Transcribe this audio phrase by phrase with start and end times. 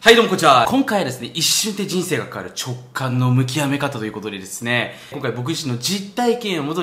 [0.00, 0.64] はい、どうもこんにちは。
[0.68, 6.76] 今回はですね、一瞬で人生が変わる直感の向き合め方ということでですね、今回僕自身の実体験をもとに